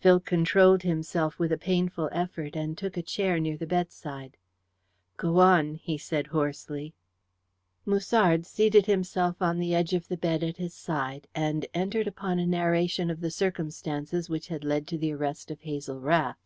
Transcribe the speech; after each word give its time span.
Phil 0.00 0.20
controlled 0.20 0.82
himself 0.82 1.38
with 1.38 1.50
a 1.50 1.56
painful 1.56 2.10
effort, 2.12 2.54
and 2.56 2.76
took 2.76 2.98
a 2.98 3.02
chair 3.02 3.40
near 3.40 3.56
the 3.56 3.66
bedside. 3.66 4.36
"Go 5.16 5.38
on," 5.40 5.76
he 5.76 5.96
said 5.96 6.26
hoarsely. 6.26 6.92
Musard 7.86 8.44
seated 8.44 8.84
himself 8.84 9.40
on 9.40 9.58
the 9.58 9.74
edge 9.74 9.94
of 9.94 10.08
the 10.08 10.18
bed 10.18 10.42
at 10.44 10.58
his 10.58 10.74
side, 10.74 11.26
and 11.34 11.64
entered 11.72 12.06
upon 12.06 12.38
a 12.38 12.46
narration 12.46 13.10
of 13.10 13.22
the 13.22 13.30
circumstances 13.30 14.28
which 14.28 14.48
had 14.48 14.62
led 14.62 14.86
to 14.88 14.98
the 14.98 15.10
arrest 15.14 15.50
of 15.50 15.62
Hazel 15.62 15.98
Rath. 15.98 16.36